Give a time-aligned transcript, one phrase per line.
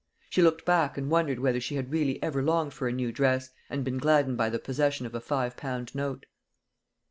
[0.31, 3.51] She looked back and wondered whether she had really ever longed for a new dress,
[3.69, 6.25] and been gladdened by the possession of a five pound note.